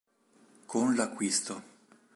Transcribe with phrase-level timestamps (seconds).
[0.73, 1.61] Con l'acquisto.